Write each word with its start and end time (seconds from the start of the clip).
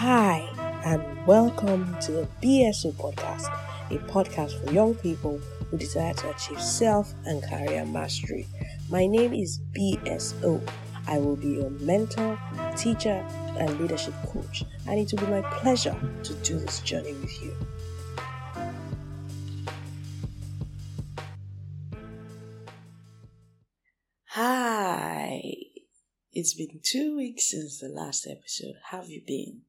Hi, 0.00 0.48
and 0.84 1.26
welcome 1.26 1.98
to 2.02 2.12
the 2.12 2.28
BSO 2.40 2.92
podcast, 2.92 3.48
a 3.90 3.98
podcast 4.06 4.64
for 4.64 4.72
young 4.72 4.94
people 4.94 5.38
who 5.38 5.76
desire 5.76 6.14
to 6.14 6.30
achieve 6.30 6.62
self 6.62 7.12
and 7.24 7.42
career 7.42 7.84
mastery. 7.84 8.46
My 8.88 9.08
name 9.08 9.34
is 9.34 9.58
BSO. 9.76 10.62
I 11.08 11.18
will 11.18 11.34
be 11.34 11.48
your 11.48 11.70
mentor, 11.70 12.38
teacher, 12.76 13.26
and 13.58 13.80
leadership 13.80 14.14
coach, 14.28 14.62
and 14.86 15.00
it 15.00 15.10
will 15.10 15.26
be 15.26 15.32
my 15.32 15.42
pleasure 15.58 15.96
to 16.22 16.34
do 16.44 16.60
this 16.60 16.78
journey 16.78 17.14
with 17.14 17.42
you. 17.42 17.56
Hi, 24.26 25.42
it's 26.32 26.54
been 26.54 26.78
two 26.84 27.16
weeks 27.16 27.50
since 27.50 27.80
the 27.80 27.88
last 27.88 28.28
episode. 28.28 28.76
How 28.92 28.98
have 28.98 29.10
you 29.10 29.22
been? 29.26 29.62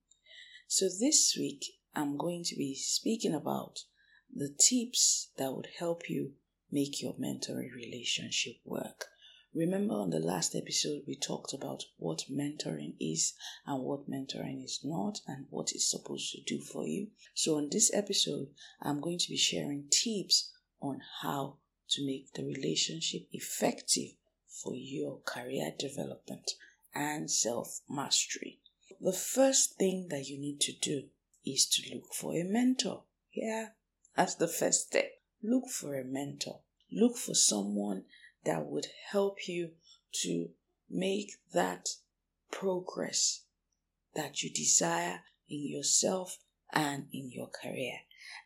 So, 0.72 0.88
this 0.88 1.36
week 1.36 1.80
I'm 1.96 2.16
going 2.16 2.44
to 2.44 2.55
be 2.55 2.76
speaking 2.76 3.34
about 3.34 3.86
the 4.32 4.50
tips 4.50 5.32
that 5.36 5.52
would 5.52 5.66
help 5.80 6.08
you 6.12 6.34
make 6.70 7.02
your 7.02 7.16
mentoring 7.16 7.73
relationship 7.73 8.58
work. 8.64 9.05
Remember, 9.52 9.95
on 9.95 10.12
the 10.12 10.20
last 10.20 10.54
episode, 10.55 11.02
we 11.08 11.16
talked 11.16 11.55
about 11.55 11.86
what 11.98 12.26
mentoring 12.32 12.94
is 13.00 13.34
and 13.66 13.82
what 13.84 14.08
mentoring 14.08 14.64
is 14.64 14.82
not, 14.84 15.22
and 15.26 15.48
what 15.50 15.72
it's 15.72 15.90
supposed 15.90 16.32
to 16.34 16.42
do 16.44 16.62
for 16.62 16.86
you. 16.86 17.08
So, 17.34 17.58
on 17.58 17.70
this 17.72 17.92
episode, 17.92 18.50
I'm 18.80 19.02
going 19.02 19.17
to 19.17 19.30
be 19.30 19.38
sharing 19.38 19.90
tips 19.90 20.52
on 20.80 21.02
how 21.23 21.58
to 21.90 22.06
make 22.06 22.34
the 22.34 22.45
relationship 22.45 23.23
effective 23.31 24.12
for 24.48 24.76
your 24.76 25.20
career 25.22 25.73
development 25.80 26.52
and 26.94 27.31
self 27.31 27.81
mastery. 27.90 28.59
The 29.02 29.13
first 29.13 29.77
thing 29.77 30.08
that 30.09 30.27
you 30.27 30.38
need 30.38 30.59
to 30.62 30.73
do 30.73 31.03
is 31.45 31.66
to 31.67 31.95
look 31.95 32.13
for 32.13 32.34
a 32.34 32.44
mentor. 32.44 33.03
Yeah, 33.33 33.69
that's 34.16 34.36
the 34.36 34.47
first 34.47 34.88
step. 34.88 35.22
Look 35.42 35.69
for 35.69 35.97
a 35.97 36.03
mentor. 36.03 36.59
Look 36.92 37.17
for 37.17 37.33
someone 37.33 38.03
that 38.44 38.66
would 38.66 38.88
help 39.11 39.47
you 39.47 39.72
to 40.23 40.50
make 40.89 41.31
that 41.53 41.89
progress 42.52 43.44
that 44.16 44.44
you 44.44 44.50
desire 44.50 45.22
in 45.47 45.67
yourself 45.67 46.39
and 46.73 47.08
in 47.14 47.31
your 47.31 47.47
career. 47.47 48.00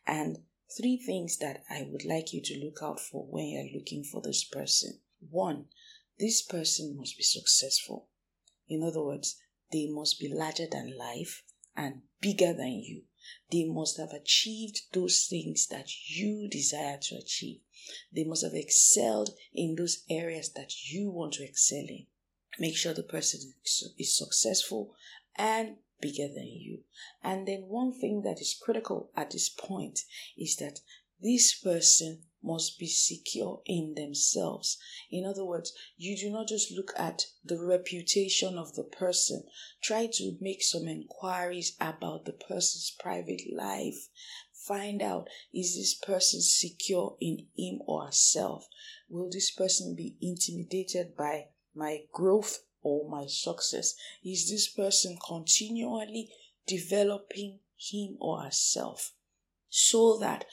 And 0.06 0.38
three 0.76 0.96
things 0.96 1.38
that 1.38 1.64
I 1.70 1.86
would 1.90 2.04
like 2.04 2.32
you 2.32 2.40
to 2.42 2.64
look 2.64 2.78
out 2.82 3.00
for 3.00 3.24
when 3.24 3.48
you're 3.48 3.78
looking 3.78 4.04
for 4.04 4.20
this 4.20 4.44
person. 4.44 5.00
One, 5.30 5.66
this 6.18 6.42
person 6.42 6.96
must 6.96 7.16
be 7.16 7.24
successful. 7.24 8.08
In 8.68 8.82
other 8.82 9.02
words, 9.02 9.36
they 9.74 9.88
must 9.90 10.20
be 10.20 10.32
larger 10.32 10.66
than 10.70 10.96
life 10.96 11.42
and 11.76 12.02
bigger 12.20 12.52
than 12.52 12.80
you. 12.84 13.02
They 13.50 13.64
must 13.64 13.98
have 13.98 14.12
achieved 14.12 14.82
those 14.92 15.26
things 15.28 15.66
that 15.66 15.88
you 16.08 16.48
desire 16.48 16.98
to 17.02 17.16
achieve. 17.16 17.60
They 18.14 18.22
must 18.22 18.44
have 18.44 18.54
excelled 18.54 19.30
in 19.52 19.74
those 19.74 20.04
areas 20.08 20.52
that 20.52 20.72
you 20.90 21.10
want 21.10 21.34
to 21.34 21.44
excel 21.44 21.84
in. 21.88 22.06
Make 22.60 22.76
sure 22.76 22.94
the 22.94 23.02
person 23.02 23.52
is 23.98 24.16
successful 24.16 24.94
and 25.34 25.78
bigger 26.00 26.28
than 26.28 26.46
you. 26.46 26.84
And 27.22 27.48
then, 27.48 27.64
one 27.66 27.98
thing 27.98 28.22
that 28.22 28.40
is 28.40 28.56
critical 28.62 29.10
at 29.16 29.32
this 29.32 29.48
point 29.48 30.00
is 30.38 30.56
that 30.56 30.78
this 31.20 31.58
person 31.58 32.22
must 32.44 32.78
be 32.78 32.86
secure 32.86 33.62
in 33.64 33.94
themselves. 33.94 34.78
In 35.10 35.24
other 35.24 35.44
words, 35.44 35.72
you 35.96 36.16
do 36.16 36.30
not 36.30 36.48
just 36.48 36.70
look 36.70 36.92
at 36.96 37.26
the 37.44 37.58
reputation 37.58 38.58
of 38.58 38.74
the 38.74 38.84
person, 38.84 39.44
try 39.82 40.06
to 40.12 40.36
make 40.40 40.62
some 40.62 40.86
inquiries 40.86 41.74
about 41.80 42.26
the 42.26 42.32
person's 42.32 42.94
private 43.00 43.42
life. 43.52 44.08
Find 44.52 45.02
out 45.02 45.28
is 45.52 45.74
this 45.76 45.94
person 45.94 46.40
secure 46.40 47.16
in 47.20 47.46
him 47.56 47.80
or 47.86 48.06
herself? 48.06 48.68
Will 49.08 49.30
this 49.30 49.50
person 49.50 49.94
be 49.94 50.16
intimidated 50.20 51.16
by 51.16 51.48
my 51.74 52.02
growth 52.12 52.60
or 52.82 53.08
my 53.08 53.26
success? 53.26 53.94
Is 54.24 54.50
this 54.50 54.68
person 54.68 55.18
continually 55.26 56.30
developing 56.66 57.60
him 57.76 58.16
or 58.20 58.40
herself 58.40 59.12
so 59.68 60.18
that 60.18 60.46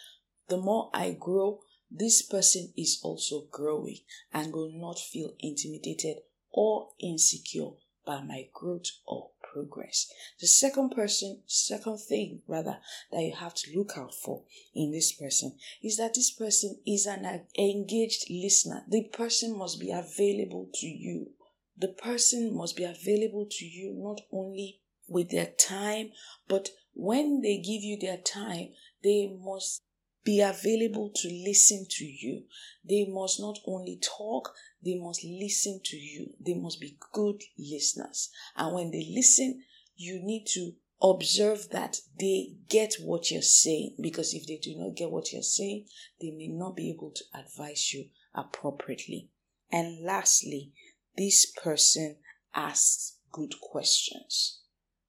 the 0.48 0.58
more 0.58 0.90
I 0.94 1.12
grow, 1.12 1.62
this 1.92 2.22
person 2.22 2.72
is 2.78 3.00
also 3.04 3.48
growing 3.52 4.00
and 4.34 4.54
will 4.54 4.72
not 4.74 4.98
feel 4.98 5.34
intimidated 5.40 6.18
or 6.52 6.90
insecure 7.00 7.72
by 8.06 8.22
my 8.22 8.48
growth 8.54 8.88
or 9.06 9.32
progress. 9.54 10.12
The 10.40 10.48
second 10.48 10.92
person, 10.92 11.42
second 11.46 12.00
thing 12.00 12.42
rather, 12.48 12.78
that 13.12 13.22
you 13.22 13.36
have 13.36 13.54
to 13.56 13.78
look 13.78 13.98
out 13.98 14.14
for 14.14 14.44
in 14.74 14.92
this 14.92 15.12
person 15.12 15.58
is 15.84 15.98
that 15.98 16.14
this 16.14 16.32
person 16.32 16.80
is 16.88 17.06
an 17.06 17.46
engaged 17.58 18.30
listener. 18.30 18.84
The 18.88 19.04
person 19.12 19.58
must 19.58 19.80
be 19.80 19.92
available 19.92 20.70
to 20.76 20.88
you. 20.88 21.32
The 21.78 21.90
person 21.90 22.56
must 22.56 22.78
be 22.78 22.84
available 22.84 23.48
to 23.50 23.66
you 23.66 23.94
not 23.98 24.22
only 24.32 24.82
with 25.08 25.30
their 25.30 25.48
time, 25.48 26.12
but 26.48 26.70
when 26.94 27.42
they 27.42 27.58
give 27.58 27.82
you 27.82 27.98
their 28.00 28.18
time, 28.18 28.70
they 29.04 29.36
must 29.44 29.82
be 30.24 30.42
available 30.42 31.12
to 31.16 31.28
listen 31.30 31.86
to 31.90 32.06
you. 32.06 32.44
They 32.88 33.06
must 33.10 33.40
not 33.40 33.58
only 33.66 34.00
talk, 34.02 34.54
they 34.84 34.96
must 34.96 35.24
listen 35.24 35.82
to 35.84 35.98
you. 35.98 36.34
They 36.40 36.54
must 36.54 36.80
be 36.80 36.98
good 37.12 37.42
listeners. 37.58 38.30
And 38.56 38.76
when 38.76 38.92
they 38.92 39.08
listen, 39.14 39.64
you 39.96 40.20
need 40.24 40.46
to 40.54 40.74
observe 41.02 41.70
that 41.72 41.98
they 42.20 42.54
get 42.70 42.94
what 43.02 43.32
you're 43.32 43.42
saying 43.42 43.96
because 44.00 44.34
if 44.34 44.46
they 44.46 44.58
do 44.58 44.76
not 44.78 44.96
get 44.96 45.10
what 45.10 45.34
you're 45.34 45.42
saying, 45.42 45.86
they 46.20 46.32
may 46.32 46.48
not 46.48 46.76
be 46.76 46.92
able 46.92 47.12
to 47.12 47.24
advise 47.34 47.92
you 47.94 48.06
appropriately. 48.36 49.30
And 49.72 50.04
lastly, 50.04 50.74
this 51.18 51.52
person 51.52 52.18
asks 52.54 53.18
good 53.32 53.54
questions, 53.62 54.60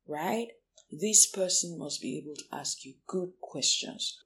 right? 0.06 0.48
This 0.90 1.26
person 1.26 1.78
must 1.78 2.00
be 2.00 2.18
able 2.18 2.36
to 2.36 2.44
ask 2.56 2.84
you 2.84 2.94
good 3.06 3.32
questions 3.40 4.22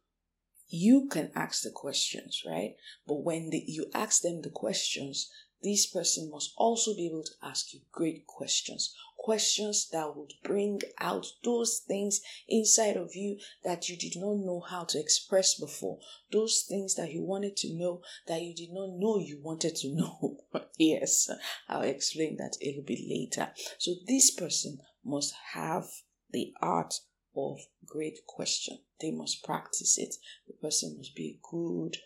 you 0.69 1.09
can 1.09 1.31
ask 1.35 1.63
the 1.63 1.71
questions, 1.71 2.43
right? 2.47 2.75
But 3.07 3.23
when 3.23 3.51
the, 3.51 3.63
you 3.67 3.87
ask 3.95 4.23
them 4.23 4.43
the 4.43 4.51
questions, 4.51 5.31
this 5.63 5.87
person 5.87 6.31
must 6.31 6.53
also 6.57 6.95
be 6.95 7.07
able 7.07 7.25
to 7.25 7.33
ask 7.43 7.73
you 7.73 7.81
great 7.91 8.27
questions. 8.27 8.95
Questions 9.17 9.89
that 9.91 10.15
would 10.15 10.35
bring 10.45 10.81
out 11.01 11.27
those 11.43 11.79
things 11.79 12.21
inside 12.49 12.97
of 12.97 13.17
you 13.17 13.39
that 13.65 13.89
you 13.89 13.97
did 13.97 14.13
not 14.17 14.37
know 14.37 14.61
how 14.61 14.85
to 14.85 15.01
express 15.01 15.59
before. 15.59 15.99
Those 16.31 16.65
things 16.69 16.95
that 16.97 17.13
you 17.13 17.23
wanted 17.23 17.57
to 17.59 17.75
know 17.75 18.03
that 18.29 18.43
you 18.43 18.55
did 18.55 18.71
not 18.73 18.91
know 18.91 19.19
you 19.19 19.41
wanted 19.43 19.77
to 19.77 19.89
know. 19.95 20.45
yes, 20.79 21.31
I'll 21.69 21.83
explain 21.83 22.37
that 22.37 22.57
a 22.63 22.67
little 22.67 22.85
bit 22.85 23.01
later. 23.09 23.51
So, 23.79 23.95
this 24.07 24.31
person 24.31 24.79
must 25.05 25.35
have 25.55 25.87
the 26.31 26.53
art 26.61 26.95
of 27.35 27.59
great 27.87 28.27
question. 28.27 28.79
They 29.01 29.11
must 29.11 29.45
practice 29.45 29.99
it. 29.99 30.15
The 30.47 30.55
person 30.55 30.97
must 30.97 31.15
be 31.15 31.39
good, 31.43 31.99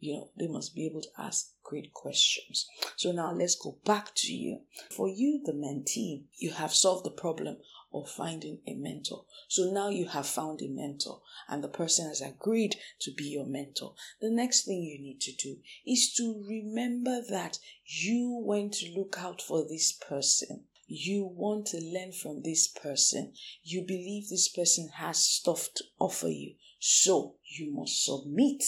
you 0.00 0.14
know, 0.14 0.30
they 0.38 0.46
must 0.46 0.74
be 0.74 0.86
able 0.86 1.02
to 1.02 1.08
ask 1.18 1.52
great 1.64 1.92
questions. 1.92 2.66
So 2.96 3.10
now 3.12 3.32
let's 3.32 3.56
go 3.56 3.78
back 3.84 4.12
to 4.16 4.32
you. 4.32 4.60
For 4.90 5.08
you, 5.08 5.42
the 5.44 5.52
mentee, 5.52 6.24
you 6.36 6.52
have 6.52 6.72
solved 6.72 7.04
the 7.04 7.10
problem 7.10 7.58
of 7.92 8.08
finding 8.08 8.60
a 8.66 8.74
mentor. 8.74 9.24
So 9.48 9.70
now 9.70 9.88
you 9.88 10.06
have 10.08 10.26
found 10.26 10.62
a 10.62 10.68
mentor 10.68 11.22
and 11.48 11.64
the 11.64 11.68
person 11.68 12.06
has 12.06 12.20
agreed 12.20 12.76
to 13.00 13.12
be 13.12 13.24
your 13.24 13.46
mentor. 13.46 13.94
The 14.20 14.30
next 14.30 14.66
thing 14.66 14.82
you 14.82 15.00
need 15.00 15.20
to 15.22 15.32
do 15.32 15.56
is 15.86 16.12
to 16.14 16.44
remember 16.46 17.20
that 17.30 17.58
you 17.84 18.40
went 18.44 18.74
to 18.74 18.92
look 18.96 19.16
out 19.18 19.42
for 19.42 19.66
this 19.66 19.92
person. 19.92 20.64
You 20.90 21.26
want 21.26 21.66
to 21.66 21.80
learn 21.82 22.12
from 22.12 22.40
this 22.42 22.66
person. 22.66 23.34
You 23.62 23.82
believe 23.82 24.30
this 24.30 24.48
person 24.48 24.88
has 24.94 25.18
stuff 25.18 25.68
to 25.74 25.84
offer 25.98 26.28
you. 26.28 26.54
So 26.78 27.34
you 27.44 27.70
must 27.74 28.02
submit 28.06 28.62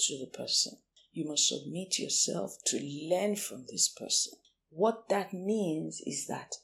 to 0.00 0.18
the 0.18 0.26
person. 0.26 0.74
You 1.12 1.24
must 1.26 1.48
submit 1.48 1.98
yourself 1.98 2.58
to 2.66 2.78
learn 2.78 3.36
from 3.36 3.64
this 3.70 3.88
person. 3.88 4.34
What 4.68 5.08
that 5.08 5.32
means 5.32 6.02
is 6.04 6.26
that 6.26 6.56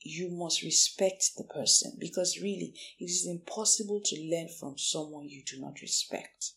you 0.00 0.28
must 0.28 0.62
respect 0.62 1.36
the 1.38 1.44
person 1.44 1.96
because 1.98 2.38
really 2.38 2.74
it 3.00 3.04
is 3.04 3.26
impossible 3.26 4.02
to 4.04 4.28
learn 4.30 4.48
from 4.48 4.76
someone 4.76 5.26
you 5.26 5.42
do 5.42 5.58
not 5.58 5.80
respect. 5.80 6.50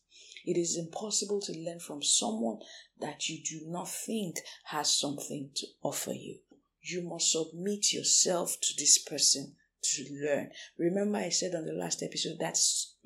It 0.45 0.57
is 0.57 0.77
impossible 0.77 1.39
to 1.39 1.53
learn 1.57 1.79
from 1.79 2.03
someone 2.03 2.59
that 2.99 3.29
you 3.29 3.41
do 3.41 3.65
not 3.65 3.87
think 3.87 4.39
has 4.65 4.93
something 4.93 5.51
to 5.55 5.67
offer 5.81 6.11
you 6.11 6.39
you 6.89 7.01
must 7.03 7.31
submit 7.31 7.93
yourself 7.93 8.57
to 8.61 8.73
this 8.77 8.97
person 8.97 9.55
to 9.83 10.05
learn. 10.11 10.51
Remember, 10.77 11.17
I 11.17 11.29
said 11.29 11.55
on 11.55 11.65
the 11.65 11.73
last 11.73 12.01
episode 12.03 12.37
that 12.39 12.57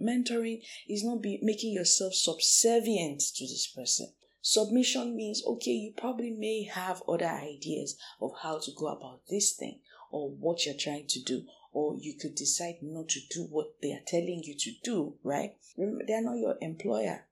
mentoring 0.01 0.61
is 0.87 1.03
not 1.03 1.21
be 1.21 1.39
making 1.41 1.73
yourself 1.73 2.13
subservient 2.13 3.21
to 3.35 3.43
this 3.45 3.67
person. 3.67 4.13
Submission 4.41 5.15
means 5.15 5.43
okay, 5.45 5.71
you 5.71 5.93
probably 5.95 6.31
may 6.31 6.63
have 6.63 7.03
other 7.07 7.27
ideas 7.27 7.95
of 8.19 8.31
how 8.41 8.59
to 8.59 8.71
go 8.75 8.87
about 8.87 9.21
this 9.29 9.53
thing 9.53 9.79
or 10.11 10.29
what 10.29 10.65
you're 10.65 10.75
trying 10.75 11.07
to 11.07 11.21
do, 11.21 11.43
or 11.71 11.95
you 11.99 12.15
could 12.19 12.35
decide 12.35 12.75
not 12.81 13.07
to 13.09 13.19
do 13.29 13.47
what 13.49 13.67
they 13.81 13.91
are 13.91 14.03
telling 14.05 14.41
you 14.43 14.55
to 14.57 14.71
do, 14.83 15.15
right? 15.23 15.55
Remember, 15.77 16.03
they 16.05 16.13
are 16.13 16.21
not 16.21 16.37
your 16.37 16.55
employer. 16.59 17.27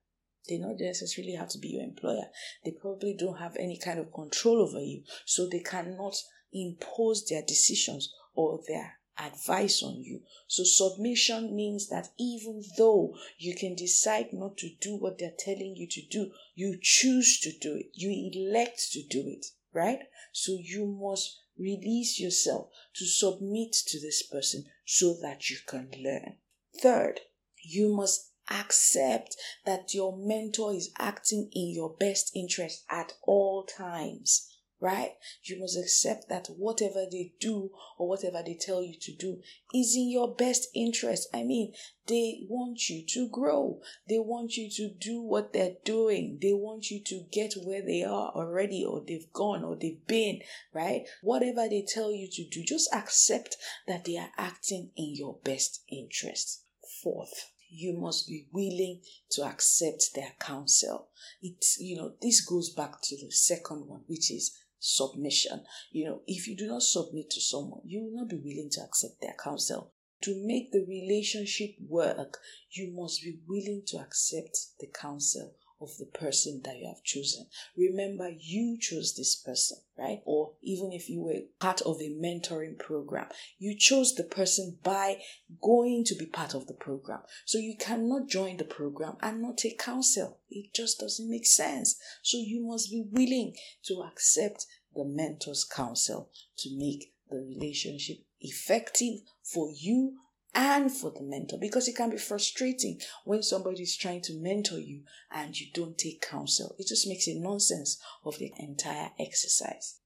They 0.48 0.58
don't 0.58 0.80
necessarily 0.80 1.34
have 1.34 1.50
to 1.50 1.58
be 1.58 1.68
your 1.68 1.82
employer. 1.82 2.24
They 2.64 2.70
probably 2.70 3.14
don't 3.18 3.38
have 3.38 3.56
any 3.56 3.76
kind 3.76 3.98
of 3.98 4.12
control 4.12 4.62
over 4.62 4.80
you, 4.80 5.02
so 5.26 5.46
they 5.46 5.60
cannot 5.60 6.16
impose 6.52 7.26
their 7.26 7.42
decisions 7.42 8.12
or 8.34 8.60
their 8.68 8.98
advice 9.18 9.82
on 9.82 10.02
you. 10.02 10.22
So 10.46 10.64
submission 10.64 11.54
means 11.54 11.88
that 11.88 12.08
even 12.18 12.62
though 12.78 13.14
you 13.38 13.54
can 13.54 13.74
decide 13.74 14.32
not 14.32 14.56
to 14.58 14.70
do 14.80 14.96
what 14.96 15.18
they're 15.18 15.32
telling 15.38 15.76
you 15.76 15.86
to 15.88 16.02
do, 16.06 16.32
you 16.54 16.78
choose 16.80 17.40
to 17.40 17.52
do 17.58 17.76
it. 17.76 17.90
You 17.94 18.10
elect 18.32 18.92
to 18.92 19.02
do 19.02 19.22
it, 19.26 19.46
right? 19.72 20.00
So 20.32 20.58
you 20.60 20.86
must 20.86 21.38
release 21.58 22.18
yourself 22.18 22.68
to 22.94 23.04
submit 23.04 23.72
to 23.88 24.00
this 24.00 24.22
person 24.22 24.64
so 24.84 25.14
that 25.22 25.50
you 25.50 25.58
can 25.66 25.90
learn. 25.98 26.36
Third, 26.80 27.20
you 27.62 27.94
must 27.94 28.30
accept 28.50 29.36
that 29.64 29.94
your 29.94 30.16
mentor 30.16 30.72
is 30.72 30.90
acting 30.98 31.50
in 31.52 31.70
your 31.70 31.94
best 32.00 32.32
interest 32.34 32.84
at 32.90 33.12
all 33.22 33.64
times 33.64 34.50
right? 34.80 35.10
You 35.42 35.60
must 35.60 35.78
accept 35.78 36.28
that 36.28 36.48
whatever 36.56 37.04
they 37.10 37.34
do 37.38 37.70
or 37.98 38.08
whatever 38.08 38.42
they 38.44 38.54
tell 38.58 38.82
you 38.82 38.94
to 39.00 39.12
do 39.14 39.40
is 39.74 39.94
in 39.94 40.10
your 40.10 40.34
best 40.34 40.68
interest. 40.74 41.28
I 41.34 41.42
mean, 41.42 41.74
they 42.06 42.40
want 42.48 42.88
you 42.88 43.04
to 43.06 43.28
grow. 43.28 43.80
They 44.08 44.18
want 44.18 44.56
you 44.56 44.70
to 44.70 44.88
do 44.88 45.20
what 45.20 45.52
they're 45.52 45.76
doing. 45.84 46.38
They 46.40 46.52
want 46.52 46.90
you 46.90 47.02
to 47.04 47.24
get 47.30 47.54
where 47.62 47.82
they 47.82 48.02
are 48.02 48.32
already 48.34 48.84
or 48.84 49.02
they've 49.06 49.32
gone 49.32 49.62
or 49.62 49.76
they've 49.76 50.06
been, 50.06 50.40
right? 50.72 51.02
Whatever 51.22 51.68
they 51.68 51.84
tell 51.86 52.10
you 52.12 52.28
to 52.32 52.44
do, 52.48 52.64
just 52.64 52.92
accept 52.92 53.56
that 53.86 54.04
they 54.04 54.16
are 54.16 54.30
acting 54.38 54.90
in 54.96 55.14
your 55.14 55.36
best 55.44 55.84
interest. 55.90 56.64
Fourth, 57.02 57.52
you 57.70 57.96
must 57.96 58.26
be 58.26 58.48
willing 58.52 59.00
to 59.30 59.42
accept 59.44 60.14
their 60.14 60.32
counsel. 60.40 61.08
It's, 61.40 61.78
you 61.78 61.96
know, 61.96 62.14
this 62.20 62.40
goes 62.40 62.70
back 62.70 63.00
to 63.02 63.16
the 63.16 63.30
second 63.30 63.86
one, 63.86 64.00
which 64.06 64.30
is 64.30 64.56
submission. 64.80 65.62
You 65.92 66.06
know, 66.06 66.22
if 66.26 66.48
you 66.48 66.56
do 66.56 66.66
not 66.66 66.82
submit 66.82 67.30
to 67.30 67.40
someone, 67.40 67.82
you 67.84 68.02
will 68.02 68.20
not 68.20 68.28
be 68.28 68.36
willing 68.36 68.70
to 68.72 68.80
accept 68.80 69.20
their 69.20 69.36
counsel. 69.42 69.92
To 70.22 70.34
make 70.44 70.72
the 70.72 70.84
relationship 70.86 71.76
work, 71.86 72.38
you 72.70 72.92
must 72.92 73.22
be 73.22 73.38
willing 73.46 73.82
to 73.86 73.98
accept 73.98 74.58
the 74.80 74.88
counsel 74.88 75.54
of 75.80 75.96
the 75.98 76.06
person 76.06 76.60
that 76.64 76.76
you 76.76 76.86
have 76.86 77.02
chosen. 77.02 77.46
Remember, 77.76 78.30
you 78.38 78.78
chose 78.78 79.14
this 79.16 79.34
person, 79.34 79.78
right? 79.98 80.20
Or 80.24 80.52
even 80.62 80.92
if 80.92 81.08
you 81.08 81.22
were 81.22 81.40
part 81.58 81.80
of 81.82 82.00
a 82.00 82.10
mentoring 82.10 82.78
program, 82.78 83.26
you 83.58 83.76
chose 83.76 84.14
the 84.14 84.24
person 84.24 84.78
by 84.82 85.18
going 85.62 86.04
to 86.04 86.14
be 86.14 86.26
part 86.26 86.54
of 86.54 86.66
the 86.66 86.74
program. 86.74 87.20
So 87.46 87.58
you 87.58 87.76
cannot 87.78 88.28
join 88.28 88.58
the 88.58 88.64
program 88.64 89.16
and 89.22 89.40
not 89.40 89.58
take 89.58 89.78
counsel. 89.78 90.40
It 90.50 90.74
just 90.74 91.00
doesn't 91.00 91.30
make 91.30 91.46
sense. 91.46 91.96
So 92.22 92.36
you 92.38 92.66
must 92.66 92.90
be 92.90 93.04
willing 93.10 93.54
to 93.86 94.02
accept 94.02 94.66
the 94.94 95.04
mentor's 95.04 95.64
counsel 95.64 96.30
to 96.58 96.76
make 96.76 97.14
the 97.30 97.38
relationship 97.38 98.18
effective 98.40 99.20
for 99.42 99.70
you 99.70 100.16
and 100.54 100.90
for 100.90 101.10
the 101.10 101.22
mentor 101.22 101.58
because 101.60 101.86
it 101.86 101.96
can 101.96 102.10
be 102.10 102.18
frustrating 102.18 103.00
when 103.24 103.42
somebody 103.42 103.82
is 103.82 103.96
trying 103.96 104.20
to 104.22 104.40
mentor 104.40 104.78
you 104.78 105.02
and 105.30 105.58
you 105.58 105.68
don't 105.72 105.96
take 105.96 106.20
counsel. 106.20 106.74
It 106.78 106.88
just 106.88 107.06
makes 107.06 107.28
a 107.28 107.38
nonsense 107.38 108.00
of 108.24 108.38
the 108.38 108.52
entire 108.58 109.10
exercise. 109.18 110.00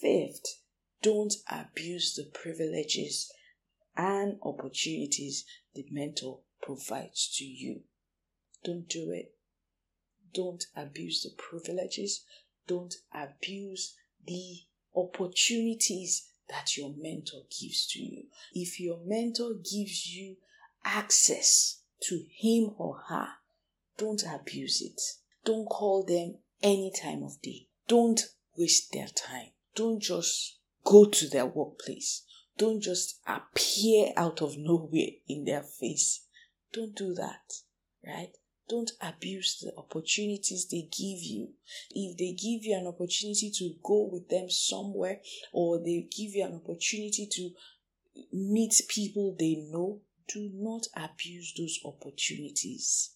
Fifth, 0.00 0.60
don't 1.02 1.34
abuse 1.50 2.14
the 2.14 2.24
privileges 2.24 3.30
and 3.96 4.38
opportunities 4.42 5.44
the 5.74 5.84
mentor 5.90 6.40
provides 6.62 7.34
to 7.36 7.44
you. 7.44 7.82
Don't 8.64 8.88
do 8.88 9.10
it. 9.10 9.34
Don't 10.32 10.64
abuse 10.74 11.22
the 11.22 11.30
privileges. 11.36 12.24
Don't 12.66 12.94
abuse 13.12 13.94
the 14.26 14.60
opportunities 14.94 16.28
that 16.52 16.76
your 16.76 16.92
mentor 16.96 17.40
gives 17.48 17.86
to 17.88 18.00
you. 18.00 18.24
If 18.54 18.78
your 18.78 18.98
mentor 19.04 19.54
gives 19.54 20.14
you 20.14 20.36
access 20.84 21.80
to 22.02 22.24
him 22.30 22.74
or 22.76 22.98
her, 23.08 23.28
don't 23.96 24.22
abuse 24.22 24.82
it. 24.82 25.00
Don't 25.44 25.66
call 25.66 26.04
them 26.04 26.36
any 26.62 26.92
time 26.92 27.22
of 27.22 27.40
day. 27.40 27.66
Don't 27.88 28.20
waste 28.56 28.92
their 28.92 29.08
time. 29.08 29.48
Don't 29.74 30.00
just 30.00 30.58
go 30.84 31.06
to 31.06 31.28
their 31.28 31.46
workplace. 31.46 32.22
Don't 32.58 32.80
just 32.80 33.18
appear 33.26 34.12
out 34.16 34.42
of 34.42 34.58
nowhere 34.58 35.12
in 35.26 35.44
their 35.44 35.62
face. 35.62 36.26
Don't 36.72 36.94
do 36.94 37.14
that, 37.14 37.54
right? 38.06 38.36
Don't 38.68 38.92
abuse 39.00 39.58
the 39.60 39.72
opportunities 39.76 40.68
they 40.70 40.82
give 40.82 41.22
you. 41.22 41.48
If 41.90 42.16
they 42.16 42.32
give 42.32 42.64
you 42.64 42.76
an 42.76 42.86
opportunity 42.86 43.50
to 43.58 43.74
go 43.82 44.08
with 44.10 44.28
them 44.28 44.48
somewhere 44.48 45.20
or 45.52 45.78
they 45.78 46.08
give 46.10 46.34
you 46.34 46.44
an 46.44 46.54
opportunity 46.54 47.28
to 47.30 47.50
meet 48.32 48.74
people 48.88 49.36
they 49.38 49.56
know, 49.70 50.00
do 50.28 50.50
not 50.54 50.86
abuse 50.96 51.52
those 51.58 51.78
opportunities. 51.84 53.14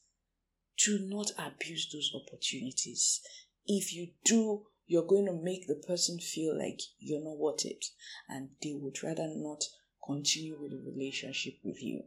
Do 0.85 0.99
not 1.01 1.33
abuse 1.39 1.89
those 1.93 2.13
opportunities. 2.15 3.21
If 3.67 3.95
you 3.95 4.09
do, 4.25 4.67
you're 4.87 5.07
going 5.07 5.27
to 5.27 5.33
make 5.33 5.67
the 5.67 5.83
person 5.87 6.19
feel 6.19 6.57
like 6.57 6.81
you're 6.99 7.25
not 7.25 7.39
worth 7.39 7.65
it 7.65 7.87
and 8.29 8.51
they 8.63 8.75
would 8.75 9.03
rather 9.03 9.29
not 9.35 9.65
continue 10.05 10.57
with 10.61 10.73
a 10.73 10.83
relationship 10.85 11.55
with 11.65 11.83
you. 11.83 12.05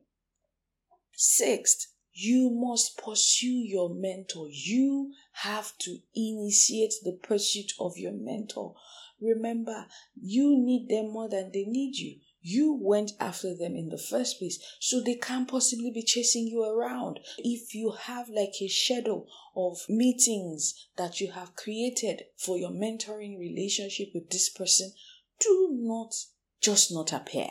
Sixth, 1.14 1.88
you 2.14 2.50
must 2.50 2.98
pursue 2.98 3.64
your 3.66 3.94
mentor. 3.94 4.48
You 4.50 5.14
have 5.44 5.78
to 5.80 6.00
initiate 6.16 6.94
the 7.04 7.14
pursuit 7.14 7.72
of 7.80 7.98
your 7.98 8.14
mentor. 8.14 8.76
Remember, 9.22 9.88
you 10.20 10.58
need 10.58 10.88
them 10.90 11.12
more 11.12 11.30
than 11.30 11.52
they 11.52 11.66
need 11.66 11.96
you. 11.96 12.20
You 12.42 12.80
went 12.82 13.12
after 13.20 13.54
them 13.54 13.76
in 13.76 13.90
the 13.90 13.98
first 13.98 14.40
place, 14.40 14.60
so 14.80 15.02
they 15.02 15.16
can't 15.16 15.50
possibly 15.50 15.92
be 15.92 16.04
chasing 16.04 16.48
you 16.48 16.64
around. 16.64 17.20
If 17.38 17.76
you 17.76 17.92
have 17.92 18.30
like 18.30 18.54
a 18.62 18.68
shadow 18.68 19.26
of 19.56 19.78
meetings 19.90 20.88
that 20.96 21.20
you 21.20 21.32
have 21.34 21.56
created 21.56 22.24
for 22.38 22.58
your 22.58 22.72
mentoring 22.72 23.38
relationship 23.38 24.10
with 24.14 24.30
this 24.30 24.50
person, 24.50 24.94
do 25.40 25.70
not 25.72 26.14
just 26.62 26.94
not 26.94 27.12
appear. 27.12 27.50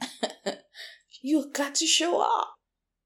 you 1.22 1.50
got 1.52 1.76
to 1.76 1.86
show 1.86 2.20
up. 2.20 2.59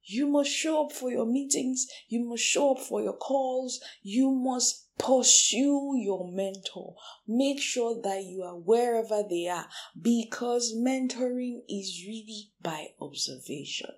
You 0.05 0.29
must 0.29 0.51
show 0.51 0.87
up 0.87 0.93
for 0.93 1.11
your 1.11 1.27
meetings. 1.27 1.87
You 2.09 2.25
must 2.25 2.43
show 2.43 2.73
up 2.73 2.81
for 2.81 3.03
your 3.03 3.17
calls. 3.17 3.81
You 4.03 4.31
must 4.31 4.85
pursue 4.99 5.95
your 5.97 6.31
mentor. 6.31 6.97
Make 7.27 7.61
sure 7.61 8.01
that 8.03 8.25
you 8.25 8.43
are 8.43 8.57
wherever 8.57 9.23
they 9.29 9.49
are 9.49 9.67
because 10.01 10.75
mentoring 10.77 11.61
is 11.69 12.05
really 12.07 12.53
by 12.63 12.89
observation. 13.01 13.91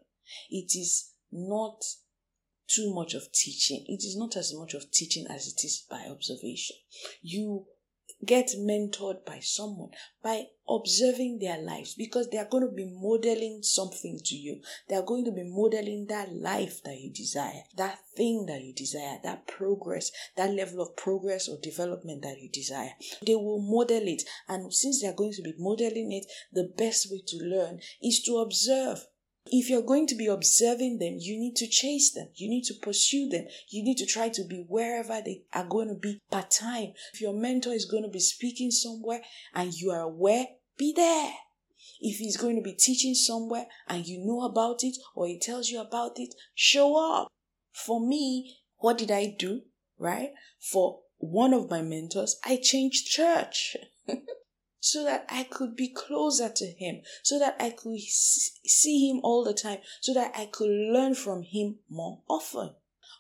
It 0.51 0.77
is 0.77 1.13
not 1.33 1.85
too 2.69 2.93
much 2.95 3.15
of 3.15 3.31
teaching. 3.33 3.85
It 3.89 4.05
is 4.05 4.17
not 4.17 4.37
as 4.37 4.55
much 4.55 4.75
of 4.75 4.91
teaching 4.91 5.27
as 5.29 5.47
it 5.47 5.65
is 5.65 5.85
by 5.89 6.07
observation. 6.09 6.77
You 7.23 7.67
get 8.25 8.51
mentored 8.59 9.25
by 9.25 9.41
someone 9.41 9.91
by 10.23 10.45
observing 10.69 11.39
their 11.39 11.59
lives 11.59 11.95
because 11.95 12.29
they 12.29 12.39
are 12.39 12.49
going 12.49 12.67
to 12.67 12.75
be 12.75 12.91
modeling 13.01 13.61
something 13.63 14.19
to 14.25 14.35
you. 14.35 14.61
They 14.89 14.97
are 14.97 15.05
going 15.05 15.25
to 15.27 15.31
be 15.31 15.45
modeling 15.45 16.07
that 16.09 16.35
life 16.35 16.83
that 16.83 16.99
you 16.99 17.13
desire, 17.13 17.63
that 17.77 17.99
thing 18.17 18.47
that 18.47 18.63
you 18.63 18.73
desire, 18.75 19.19
that 19.23 19.47
progress, 19.47 20.11
that 20.37 20.51
level 20.51 20.81
of 20.81 20.97
progress 20.97 21.49
or 21.49 21.59
development 21.63 22.23
that 22.23 22.41
you 22.41 22.49
desire. 22.51 22.93
They 23.25 23.37
will 23.37 23.61
model 23.61 24.09
it. 24.09 24.23
And 24.49 24.73
since 24.73 25.03
they 25.03 25.09
are 25.09 25.15
going 25.15 25.33
to 25.33 25.43
be 25.43 25.55
modeling 25.59 26.13
it, 26.13 26.27
the 26.53 26.73
best 26.77 27.11
way 27.11 27.23
to 27.27 27.37
learn 27.37 27.81
is 28.03 28.23
to 28.23 28.39
observe 28.39 29.07
if 29.49 29.71
you're 29.71 29.83
going 29.83 30.07
to 30.09 30.15
be 30.15 30.27
observing 30.27 30.99
them, 30.99 31.17
you 31.19 31.39
need 31.39 31.57
to 31.57 31.67
chase 31.67 32.13
them. 32.13 32.29
You 32.35 32.49
need 32.49 32.65
to 32.65 32.75
pursue 32.75 33.29
them. 33.29 33.47
You 33.69 33.83
need 33.83 33.99
to 33.99 34.07
try 34.07 34.29
to 34.31 34.45
be 34.45 34.65
wherever 34.69 35.21
they 35.25 35.43
are 35.53 35.67
going 35.67 35.89
to 35.89 35.95
be 35.95 36.21
part 36.31 36.51
time. 36.51 36.93
If 37.13 37.21
your 37.21 37.35
mentor 37.35 37.73
is 37.73 37.85
going 37.85 38.03
to 38.03 38.09
be 38.09 38.21
speaking 38.21 38.71
somewhere 38.71 39.21
and 39.55 39.73
you 39.73 39.91
are 39.91 40.03
aware, 40.03 40.47
be 40.77 40.93
there. 40.95 41.33
If 42.01 42.19
he's 42.19 42.37
going 42.37 42.57
to 42.57 42.63
be 42.63 42.75
teaching 42.75 43.15
somewhere 43.15 43.67
and 43.89 44.07
you 44.07 44.25
know 44.25 44.43
about 44.43 44.83
it 44.83 44.97
or 45.15 45.27
he 45.27 45.39
tells 45.39 45.71
you 45.71 45.81
about 45.81 46.13
it, 46.17 46.35
show 46.55 46.97
up. 46.97 47.29
For 47.73 48.01
me, 48.01 48.59
what 48.79 48.99
did 48.99 49.11
I 49.11 49.35
do? 49.39 49.63
Right? 49.99 50.31
For 50.59 51.01
one 51.19 51.55
of 51.55 51.71
my 51.71 51.83
mentors, 51.83 52.39
I 52.45 52.59
changed 52.63 53.07
church. 53.07 53.77
so 54.87 55.03
that 55.03 55.27
I 55.29 55.43
could 55.43 55.75
be 55.75 55.89
closer 55.89 56.49
to 56.49 56.65
Him, 56.65 57.03
so 57.25 57.41
that 57.41 57.57
I 57.59 57.71
could 57.71 57.99
see 57.99 59.11
Him 59.11 59.21
all 59.25 59.43
the 59.43 59.53
time, 59.53 59.79
so 60.01 60.15
that 60.15 60.31
I 60.37 60.47
could 60.47 60.71
learn 60.71 61.17
from 61.17 61.43
Him 61.43 61.81
more 61.91 62.21
often. 62.31 62.71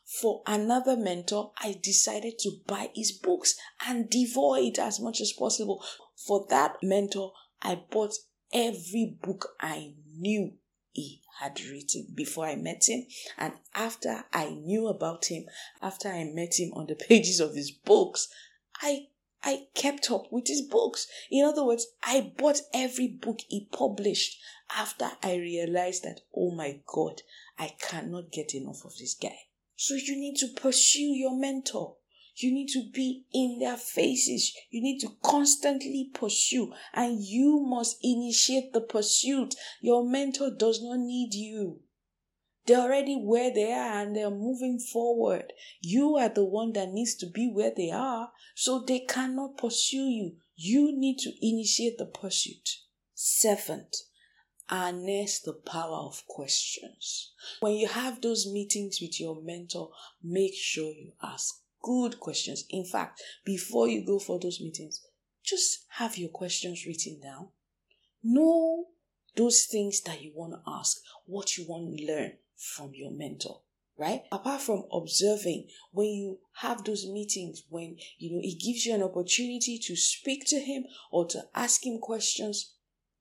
For 0.04 0.42
another 0.46 0.96
mentor, 0.96 1.50
I 1.58 1.76
decided 1.82 2.38
to 2.38 2.52
buy 2.68 2.90
his 2.94 3.10
books 3.10 3.56
and 3.84 4.08
devour 4.08 4.58
it 4.58 4.78
as 4.78 5.00
much 5.00 5.20
as 5.20 5.32
possible. 5.32 5.84
For 6.14 6.46
that 6.50 6.76
mentor, 6.84 7.32
I 7.60 7.82
bought 7.90 8.14
every 8.52 9.18
book 9.20 9.56
I 9.60 9.94
knew 10.16 10.52
he 10.92 11.20
had 11.40 11.60
written 11.60 12.06
before 12.14 12.46
I 12.46 12.54
met 12.54 12.88
him. 12.88 13.06
And 13.36 13.54
after 13.74 14.24
I 14.32 14.50
knew 14.50 14.86
about 14.86 15.24
him, 15.24 15.46
after 15.82 16.08
I 16.08 16.22
met 16.32 16.60
him 16.60 16.70
on 16.74 16.86
the 16.86 16.94
pages 17.08 17.40
of 17.40 17.56
his 17.56 17.72
books, 17.72 18.28
I 18.80 19.08
I 19.42 19.68
kept 19.74 20.10
up 20.10 20.32
with 20.32 20.48
his 20.48 20.62
books. 20.62 21.06
In 21.30 21.44
other 21.44 21.64
words, 21.64 21.86
I 22.02 22.32
bought 22.36 22.60
every 22.74 23.08
book 23.08 23.40
he 23.48 23.68
published 23.70 24.38
after 24.76 25.10
I 25.22 25.36
realized 25.36 26.02
that, 26.04 26.22
oh 26.34 26.50
my 26.50 26.80
God, 26.86 27.22
I 27.58 27.74
cannot 27.80 28.32
get 28.32 28.54
enough 28.54 28.84
of 28.84 28.96
this 28.98 29.14
guy. 29.14 29.36
So 29.76 29.94
you 29.94 30.16
need 30.16 30.36
to 30.38 30.48
pursue 30.48 31.14
your 31.14 31.36
mentor. 31.38 31.96
You 32.36 32.52
need 32.52 32.68
to 32.70 32.82
be 32.92 33.24
in 33.32 33.58
their 33.60 33.76
faces. 33.76 34.54
You 34.70 34.82
need 34.82 35.00
to 35.00 35.10
constantly 35.22 36.10
pursue 36.12 36.72
and 36.92 37.18
you 37.22 37.64
must 37.66 37.98
initiate 38.02 38.72
the 38.72 38.82
pursuit. 38.82 39.54
Your 39.80 40.04
mentor 40.04 40.50
does 40.50 40.82
not 40.82 40.98
need 40.98 41.32
you. 41.34 41.80
They're 42.66 42.80
already 42.80 43.14
where 43.14 43.52
they 43.54 43.72
are 43.72 44.02
and 44.02 44.16
they're 44.16 44.30
moving 44.30 44.78
forward. 44.80 45.52
You 45.80 46.16
are 46.16 46.28
the 46.28 46.44
one 46.44 46.72
that 46.72 46.90
needs 46.90 47.14
to 47.16 47.26
be 47.26 47.48
where 47.48 47.72
they 47.74 47.90
are, 47.90 48.32
so 48.54 48.80
they 48.86 49.00
cannot 49.00 49.56
pursue 49.56 50.08
you. 50.08 50.36
You 50.56 50.90
need 50.96 51.18
to 51.18 51.32
initiate 51.40 51.98
the 51.98 52.06
pursuit. 52.06 52.68
Seventh, 53.14 53.94
harness 54.68 55.40
the 55.40 55.52
power 55.52 55.96
of 55.96 56.24
questions. 56.26 57.32
When 57.60 57.74
you 57.74 57.86
have 57.86 58.20
those 58.20 58.50
meetings 58.52 58.98
with 59.00 59.20
your 59.20 59.40
mentor, 59.42 59.90
make 60.22 60.54
sure 60.54 60.90
you 60.90 61.12
ask 61.22 61.60
good 61.82 62.18
questions. 62.18 62.64
In 62.70 62.84
fact, 62.84 63.22
before 63.44 63.88
you 63.88 64.04
go 64.04 64.18
for 64.18 64.40
those 64.40 64.60
meetings, 64.60 65.00
just 65.44 65.84
have 65.90 66.18
your 66.18 66.30
questions 66.30 66.84
written 66.84 67.20
down. 67.22 67.48
Know 68.24 68.86
those 69.36 69.66
things 69.66 70.00
that 70.02 70.22
you 70.22 70.32
want 70.34 70.54
to 70.54 70.60
ask, 70.66 70.98
what 71.26 71.56
you 71.56 71.64
want 71.68 71.96
to 71.96 72.06
learn 72.06 72.32
from 72.56 72.92
your 72.94 73.10
mentor 73.10 73.60
right? 73.98 74.22
Apart 74.30 74.60
from 74.60 74.84
observing 74.92 75.68
when 75.90 76.08
you 76.08 76.38
have 76.56 76.84
those 76.84 77.06
meetings 77.06 77.62
when 77.68 77.96
you 78.18 78.32
know 78.32 78.40
it 78.42 78.60
gives 78.60 78.84
you 78.84 78.94
an 78.94 79.02
opportunity 79.02 79.78
to 79.78 79.96
speak 79.96 80.44
to 80.46 80.60
him 80.60 80.84
or 81.10 81.26
to 81.28 81.42
ask 81.54 81.86
him 81.86 81.98
questions 81.98 82.74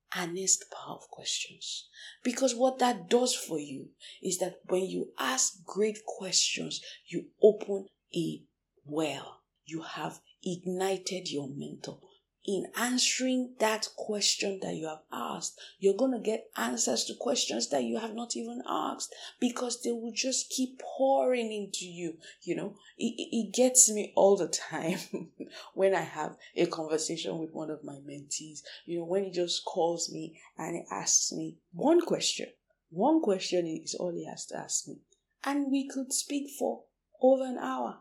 harness 0.09 0.57
the 0.57 0.65
power 0.73 0.95
of 0.95 1.09
questions. 1.09 1.87
Because 2.23 2.55
what 2.55 2.79
that 2.79 3.09
does 3.09 3.35
for 3.35 3.59
you 3.59 3.89
is 4.21 4.37
that 4.39 4.59
when 4.67 4.85
you 4.85 5.09
ask 5.19 5.63
great 5.65 5.99
questions 6.05 6.81
you 7.07 7.25
open 7.41 7.87
a 8.15 8.41
well. 8.85 9.41
You 9.65 9.81
have 9.81 10.19
ignited 10.43 11.29
your 11.29 11.49
mentor 11.49 11.99
in 12.47 12.67
answering 12.75 13.55
that 13.59 13.87
question 13.95 14.59
that 14.61 14.75
you 14.75 14.87
have 14.87 15.01
asked, 15.11 15.59
you're 15.79 15.95
going 15.95 16.11
to 16.11 16.19
get 16.19 16.49
answers 16.55 17.05
to 17.05 17.15
questions 17.15 17.69
that 17.69 17.83
you 17.83 17.97
have 17.97 18.13
not 18.13 18.35
even 18.35 18.61
asked 18.67 19.13
because 19.39 19.81
they 19.81 19.91
will 19.91 20.11
just 20.13 20.49
keep 20.49 20.79
pouring 20.79 21.51
into 21.51 21.85
you. 21.85 22.17
You 22.43 22.55
know, 22.55 22.75
it, 22.97 23.13
it 23.17 23.53
gets 23.53 23.91
me 23.91 24.13
all 24.15 24.37
the 24.37 24.47
time 24.47 24.99
when 25.73 25.95
I 25.95 26.01
have 26.01 26.35
a 26.55 26.67
conversation 26.67 27.37
with 27.39 27.51
one 27.51 27.69
of 27.69 27.83
my 27.83 27.95
mentees. 28.07 28.61
You 28.85 28.99
know, 28.99 29.05
when 29.05 29.23
he 29.25 29.31
just 29.31 29.65
calls 29.65 30.11
me 30.11 30.39
and 30.57 30.75
he 30.75 30.83
asks 30.91 31.31
me 31.31 31.57
one 31.71 32.01
question. 32.01 32.47
One 32.89 33.21
question 33.21 33.65
is 33.65 33.95
all 33.95 34.13
he 34.13 34.25
has 34.25 34.45
to 34.47 34.57
ask 34.57 34.87
me. 34.87 34.99
And 35.43 35.71
we 35.71 35.87
could 35.87 36.13
speak 36.13 36.51
for 36.57 36.83
over 37.21 37.43
an 37.43 37.57
hour. 37.57 37.97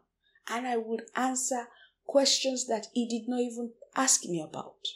And 0.49 0.67
I 0.67 0.77
would 0.77 1.03
answer 1.17 1.69
questions 2.07 2.67
that 2.67 2.87
he 2.93 3.09
did 3.09 3.29
not 3.29 3.41
even 3.41 3.73
ask 3.97 4.25
me 4.25 4.41
about. 4.41 4.87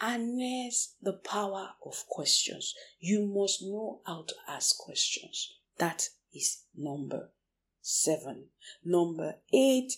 Harness 0.00 0.94
the 1.00 1.14
power 1.14 1.70
of 1.84 2.04
questions. 2.08 2.74
You 3.00 3.26
must 3.26 3.62
know 3.62 4.00
how 4.04 4.24
to 4.28 4.34
ask 4.48 4.76
questions. 4.76 5.54
That 5.78 6.08
is 6.34 6.64
number 6.76 7.30
seven. 7.80 8.46
Number 8.84 9.36
eight, 9.52 9.92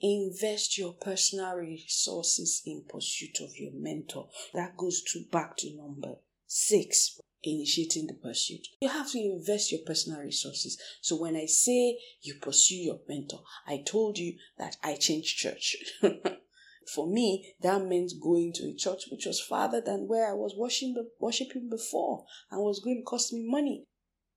invest 0.00 0.78
your 0.78 0.92
personal 0.92 1.54
resources 1.54 2.62
in 2.66 2.84
pursuit 2.88 3.40
of 3.40 3.56
your 3.56 3.72
mentor. 3.74 4.28
That 4.54 4.76
goes 4.76 5.02
to 5.12 5.24
back 5.30 5.56
to 5.58 5.76
number 5.76 6.16
six 6.46 7.20
initiating 7.42 8.06
the 8.06 8.14
pursuit. 8.14 8.66
You 8.80 8.88
have 8.88 9.10
to 9.12 9.18
invest 9.18 9.70
your 9.72 9.82
personal 9.86 10.20
resources. 10.20 10.80
So 11.00 11.16
when 11.16 11.36
I 11.36 11.46
say 11.46 11.98
you 12.20 12.34
pursue 12.40 12.76
your 12.76 13.00
mentor, 13.08 13.42
I 13.66 13.82
told 13.86 14.18
you 14.18 14.34
that 14.58 14.76
I 14.82 14.96
changed 14.96 15.38
church. 15.38 15.76
For 16.94 17.06
me, 17.06 17.54
that 17.60 17.84
meant 17.84 18.12
going 18.20 18.52
to 18.54 18.68
a 18.68 18.74
church 18.74 19.04
which 19.10 19.26
was 19.26 19.40
farther 19.40 19.80
than 19.80 20.08
where 20.08 20.30
I 20.30 20.34
was 20.34 20.54
worshiping, 20.56 21.68
before 21.68 22.24
and 22.50 22.62
was 22.62 22.80
going 22.80 22.98
to 22.98 23.04
cost 23.04 23.32
me 23.32 23.44
money. 23.46 23.84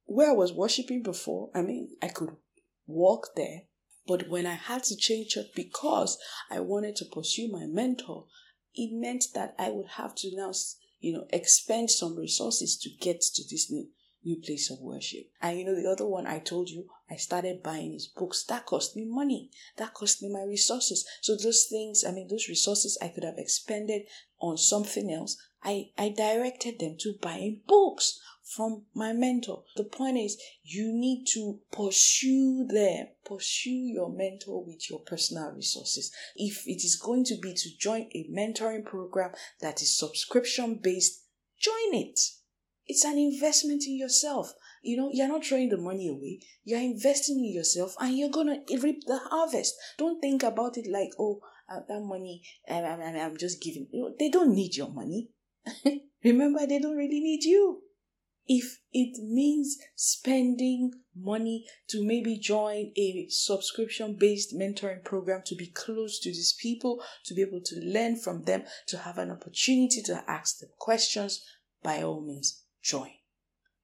Where 0.05 0.31
I 0.31 0.34
was 0.34 0.51
worshiping 0.51 1.01
before, 1.01 1.50
I 1.55 1.62
mean, 1.62 1.96
I 2.01 2.10
could 2.10 2.36
walk 2.86 3.29
there, 3.36 3.62
but 4.05 4.27
when 4.27 4.46
I 4.46 4.55
had 4.55 4.84
to 4.86 4.96
change 4.98 5.29
church 5.29 5.48
because 5.55 6.17
I 6.50 6.60
wanted 6.60 6.98
to 6.98 7.05
pursue 7.05 7.50
my 7.50 7.65
mentor, 7.67 8.25
it 8.74 8.89
meant 8.91 9.25
that 9.34 9.55
I 9.58 9.70
would 9.70 9.88
have 9.88 10.15
to 10.15 10.36
now 10.36 10.51
you 11.01 11.13
know, 11.13 11.25
expend 11.31 11.89
some 11.89 12.15
resources 12.15 12.77
to 12.77 12.89
get 12.89 13.22
to 13.22 13.43
this 13.50 13.72
new, 13.72 13.88
new 14.23 14.41
place 14.41 14.69
of 14.71 14.79
worship. 14.79 15.29
And 15.41 15.57
you 15.57 15.65
know, 15.65 15.75
the 15.75 15.89
other 15.89 16.07
one 16.07 16.27
I 16.27 16.39
told 16.39 16.69
you, 16.69 16.85
I 17.09 17.15
started 17.15 17.63
buying 17.63 17.93
his 17.93 18.07
books. 18.07 18.43
That 18.45 18.65
cost 18.65 18.95
me 18.95 19.05
money. 19.05 19.49
That 19.77 19.93
cost 19.93 20.21
me 20.21 20.29
my 20.29 20.43
resources. 20.43 21.05
So 21.21 21.35
those 21.35 21.67
things, 21.69 22.03
I 22.07 22.11
mean, 22.11 22.27
those 22.27 22.47
resources 22.47 22.97
I 23.01 23.09
could 23.09 23.23
have 23.23 23.37
expended 23.37 24.03
on 24.39 24.57
something 24.57 25.11
else. 25.11 25.37
I, 25.63 25.89
I 25.97 26.09
directed 26.09 26.79
them 26.79 26.95
to 27.01 27.13
buying 27.21 27.61
books 27.67 28.19
from 28.43 28.83
my 28.93 29.13
mentor. 29.13 29.63
The 29.75 29.83
point 29.83 30.17
is, 30.17 30.41
you 30.63 30.91
need 30.91 31.25
to 31.33 31.59
pursue 31.71 32.65
them, 32.67 33.07
pursue 33.23 33.69
your 33.69 34.11
mentor 34.11 34.63
with 34.65 34.89
your 34.89 34.99
personal 34.99 35.51
resources. 35.51 36.11
If 36.35 36.67
it 36.67 36.83
is 36.83 36.95
going 36.95 37.25
to 37.25 37.37
be 37.37 37.53
to 37.53 37.77
join 37.77 38.09
a 38.13 38.27
mentoring 38.31 38.85
program 38.85 39.31
that 39.61 39.81
is 39.81 39.97
subscription 39.97 40.79
based, 40.81 41.25
join 41.59 41.93
it. 41.93 42.19
It's 42.91 43.05
an 43.05 43.17
investment 43.17 43.83
in 43.88 43.95
yourself. 43.98 44.53
You 44.83 44.98
know, 44.98 45.10
you're 45.13 45.29
not 45.29 45.45
throwing 45.45 45.69
the 45.69 45.77
money 45.77 46.10
away. 46.10 46.41
You're 46.65 46.81
investing 46.81 47.38
in 47.38 47.53
yourself 47.53 47.95
and 48.01 48.17
you're 48.17 48.29
going 48.29 48.65
to 48.67 48.77
reap 48.79 49.05
the 49.07 49.17
harvest. 49.17 49.75
Don't 49.98 50.19
think 50.19 50.43
about 50.43 50.75
it 50.75 50.91
like, 50.91 51.12
oh, 51.17 51.39
uh, 51.71 51.79
that 51.88 52.01
money, 52.01 52.43
I'm, 52.69 52.83
I'm, 52.83 53.15
I'm 53.15 53.38
just 53.38 53.62
giving. 53.62 53.88
You 53.93 54.01
know, 54.01 54.15
they 54.19 54.27
don't 54.27 54.53
need 54.53 54.75
your 54.75 54.89
money. 54.89 55.29
Remember, 56.25 56.67
they 56.67 56.79
don't 56.79 56.98
really 56.98 57.21
need 57.21 57.45
you 57.45 57.81
if 58.45 58.81
it 58.91 59.17
means 59.24 59.77
spending 59.95 60.91
money 61.15 61.65
to 61.88 62.05
maybe 62.05 62.38
join 62.38 62.91
a 62.98 63.27
subscription 63.29 64.17
based 64.19 64.53
mentoring 64.53 65.01
program 65.01 65.43
to 65.45 65.55
be 65.55 65.67
close 65.67 66.19
to 66.19 66.27
these 66.27 66.57
people, 66.62 67.01
to 67.24 67.33
be 67.33 67.41
able 67.41 67.62
to 67.63 67.79
learn 67.79 68.17
from 68.17 68.43
them, 68.43 68.63
to 68.88 68.98
have 68.98 69.17
an 69.17 69.31
opportunity 69.31 70.01
to 70.01 70.21
ask 70.27 70.60
them 70.60 70.69
questions, 70.77 71.41
by 71.81 72.01
all 72.01 72.19
means, 72.19 72.63
join. 72.81 73.11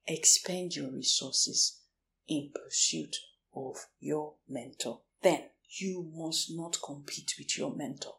Expend 0.06 0.74
your 0.74 0.90
resources 0.90 1.80
in 2.26 2.50
pursuit 2.54 3.16
of 3.54 3.76
your 4.00 4.34
mentor. 4.48 5.00
Then 5.22 5.44
you 5.78 6.10
must 6.14 6.50
not 6.50 6.78
compete 6.82 7.34
with 7.38 7.58
your 7.58 7.74
mentor. 7.74 8.14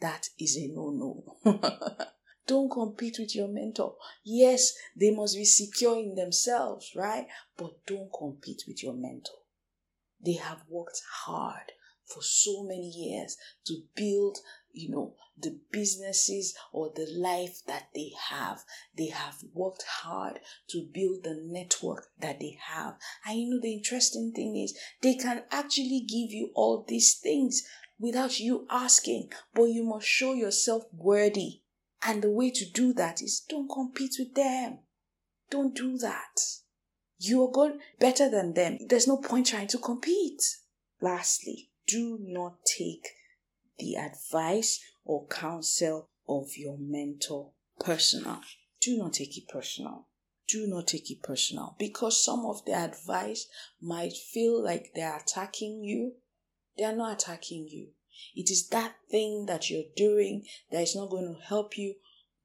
That 0.00 0.28
is 0.38 0.56
a 0.56 0.68
no 0.68 0.90
no. 0.90 1.60
Don't 2.46 2.70
compete 2.70 3.16
with 3.18 3.36
your 3.36 3.48
mentor. 3.48 3.94
Yes, 4.24 4.72
they 4.96 5.10
must 5.10 5.36
be 5.36 5.44
secure 5.44 5.98
in 5.98 6.14
themselves, 6.14 6.92
right? 6.96 7.26
But 7.56 7.86
don't 7.86 8.10
compete 8.12 8.64
with 8.66 8.82
your 8.82 8.94
mentor. 8.94 9.36
They 10.24 10.32
have 10.32 10.64
worked 10.68 11.00
hard 11.24 11.72
for 12.04 12.22
so 12.22 12.64
many 12.64 12.88
years 12.88 13.36
to 13.66 13.82
build, 13.94 14.38
you 14.72 14.90
know, 14.90 15.14
the 15.38 15.58
businesses 15.72 16.54
or 16.72 16.92
the 16.94 17.06
life 17.10 17.60
that 17.66 17.88
they 17.94 18.12
have. 18.28 18.64
They 18.96 19.08
have 19.08 19.38
worked 19.52 19.84
hard 20.02 20.40
to 20.70 20.88
build 20.92 21.24
the 21.24 21.40
network 21.42 22.08
that 22.20 22.40
they 22.40 22.58
have. 22.60 22.96
And 23.26 23.38
you 23.38 23.50
know, 23.50 23.60
the 23.60 23.72
interesting 23.72 24.32
thing 24.34 24.56
is 24.56 24.78
they 25.02 25.14
can 25.14 25.44
actually 25.50 26.00
give 26.00 26.32
you 26.32 26.50
all 26.54 26.84
these 26.86 27.14
things 27.14 27.62
without 27.98 28.38
you 28.40 28.66
asking, 28.70 29.30
but 29.54 29.64
you 29.64 29.84
must 29.84 30.06
show 30.06 30.34
yourself 30.34 30.84
worthy 30.92 31.60
and 32.02 32.22
the 32.22 32.30
way 32.30 32.50
to 32.50 32.64
do 32.70 32.92
that 32.94 33.20
is 33.20 33.40
don't 33.48 33.68
compete 33.68 34.14
with 34.18 34.34
them. 34.34 34.78
Don't 35.50 35.74
do 35.74 35.98
that. 35.98 36.40
You 37.18 37.44
are 37.44 37.50
going 37.50 37.80
better 37.98 38.30
than 38.30 38.54
them. 38.54 38.78
There's 38.86 39.08
no 39.08 39.18
point 39.18 39.46
trying 39.46 39.68
to 39.68 39.78
compete. 39.78 40.42
Lastly, 41.00 41.70
do 41.86 42.18
not 42.20 42.64
take 42.64 43.06
the 43.80 43.96
advice 43.96 44.80
or 45.04 45.26
counsel 45.26 46.08
of 46.28 46.56
your 46.56 46.76
mentor 46.78 47.50
personal. 47.80 48.40
Do 48.80 48.96
not 48.96 49.14
take 49.14 49.36
it 49.36 49.48
personal. 49.48 50.06
Do 50.48 50.66
not 50.66 50.88
take 50.88 51.10
it 51.10 51.22
personal 51.22 51.76
because 51.78 52.24
some 52.24 52.44
of 52.46 52.64
the 52.64 52.72
advice 52.72 53.46
might 53.80 54.12
feel 54.12 54.62
like 54.62 54.92
they're 54.94 55.16
attacking 55.16 55.84
you. 55.84 56.14
They 56.76 56.84
are 56.84 56.94
not 56.94 57.22
attacking 57.22 57.68
you. 57.68 57.88
It 58.34 58.50
is 58.50 58.68
that 58.68 58.96
thing 59.10 59.46
that 59.46 59.70
you're 59.70 59.84
doing 59.96 60.44
that 60.70 60.82
is 60.82 60.96
not 60.96 61.10
going 61.10 61.34
to 61.34 61.40
help 61.40 61.78
you 61.78 61.94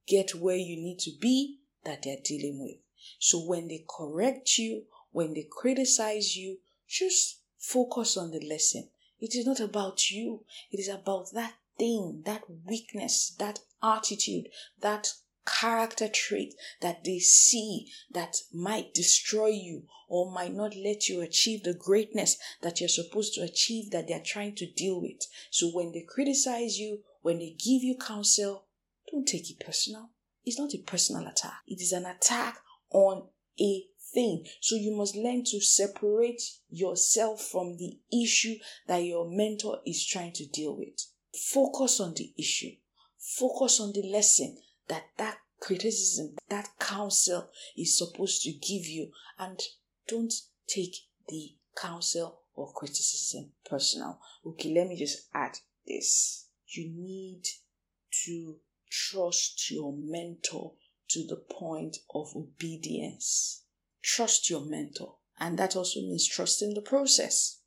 get 0.08 0.36
where 0.36 0.56
you 0.56 0.78
need 0.78 1.00
to 1.00 1.12
be 1.20 1.60
that 1.84 2.04
they're 2.04 2.18
dealing 2.24 2.62
with. 2.62 2.78
So 3.20 3.40
when 3.40 3.68
they 3.68 3.86
correct 3.90 4.58
you, 4.58 4.84
when 5.12 5.34
they 5.34 5.48
criticize 5.50 6.36
you, 6.36 6.60
just 6.88 7.42
focus 7.58 8.18
on 8.18 8.32
the 8.32 8.40
lesson. 8.40 8.90
It 9.26 9.34
is 9.34 9.48
not 9.48 9.60
about 9.60 10.12
you. 10.12 10.46
It 10.72 10.80
is 10.80 10.88
about 10.88 11.32
that 11.34 11.56
thing, 11.80 12.22
that 12.28 12.44
weakness, 12.64 13.34
that 13.40 13.58
attitude, 13.82 14.50
that 14.82 15.14
character 15.48 16.08
trait 16.08 16.54
that 16.82 17.04
they 17.04 17.18
see 17.18 17.92
that 18.12 18.36
might 18.54 18.94
destroy 18.94 19.48
you 19.48 19.88
or 20.08 20.32
might 20.32 20.54
not 20.54 20.76
let 20.76 21.10
you 21.10 21.22
achieve 21.22 21.64
the 21.64 21.74
greatness 21.74 22.38
that 22.62 22.80
you're 22.80 22.88
supposed 22.88 23.34
to 23.34 23.42
achieve 23.42 23.90
that 23.90 24.08
they're 24.08 24.22
trying 24.24 24.54
to 24.58 24.72
deal 24.72 25.02
with. 25.02 25.26
So 25.50 25.70
when 25.70 25.92
they 25.92 26.06
criticize 26.08 26.78
you, 26.78 27.00
when 27.24 27.40
they 27.40 27.56
give 27.58 27.82
you 27.82 27.98
counsel, 27.98 28.68
don't 29.12 29.28
take 29.28 29.50
it 29.50 29.60
personal. 29.60 30.12
It's 30.44 30.60
not 30.60 30.76
a 30.76 30.84
personal 30.86 31.26
attack. 31.26 31.62
It 31.66 31.82
is 31.82 31.94
an 31.94 32.06
attack 32.06 32.60
on 32.92 33.30
a 33.60 33.86
thing. 34.16 34.46
So 34.62 34.76
you 34.76 34.96
must 34.96 35.16
learn 35.16 35.44
to 35.46 35.62
separate 35.62 36.42
yourself 36.72 37.44
from 37.44 37.78
the 37.78 38.00
issue 38.12 38.56
that 38.88 39.04
your 39.04 39.30
mentor 39.30 39.82
is 39.86 40.04
trying 40.04 40.34
to 40.34 40.48
deal 40.48 40.76
with. 40.76 41.06
Focus 41.54 42.00
on 42.00 42.16
the 42.16 42.34
issue. 42.40 42.72
Focus 43.20 43.80
on 43.80 43.92
the 43.94 44.10
lesson 44.12 44.58
that 44.88 45.04
that 45.18 45.38
criticism, 45.60 46.36
that 46.50 46.70
counsel 46.80 47.50
is 47.78 47.98
supposed 47.98 48.42
to 48.44 48.52
give 48.52 48.86
you, 48.86 49.12
and 49.38 49.60
don't 50.08 50.34
take 50.68 50.96
the 51.28 51.56
counsel 51.76 52.40
or 52.56 52.72
criticism 52.74 53.52
personal. 53.70 54.20
Okay, 54.46 54.74
let 54.74 54.88
me 54.88 54.98
just 54.98 55.28
add 55.34 55.58
this. 55.88 56.48
You 56.68 56.92
need 56.96 57.44
to 58.26 58.56
trust 58.90 59.70
your 59.72 59.94
mentor 59.98 60.74
to 61.10 61.26
the 61.28 61.36
point 61.36 61.98
of 62.14 62.28
obedience. 62.36 63.65
Trust 64.06 64.52
your 64.52 64.62
mentor. 64.62 65.16
And 65.40 65.58
that 65.58 65.76
also 65.76 66.00
means 66.00 66.28
trusting 66.28 66.76
the 66.76 66.82
process. 66.82 67.62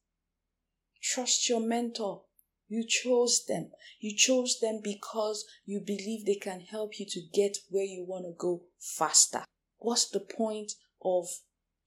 Trust 1.02 1.48
your 1.48 1.60
mentor. 1.60 2.22
You 2.68 2.84
chose 2.86 3.44
them. 3.46 3.72
You 3.98 4.16
chose 4.16 4.60
them 4.60 4.80
because 4.82 5.44
you 5.66 5.80
believe 5.80 6.24
they 6.24 6.36
can 6.36 6.60
help 6.60 7.00
you 7.00 7.06
to 7.06 7.20
get 7.34 7.56
where 7.70 7.84
you 7.84 8.04
want 8.06 8.24
to 8.26 8.34
go 8.38 8.62
faster. 8.78 9.44
What's 9.78 10.08
the 10.08 10.20
point 10.20 10.72
of 11.02 11.26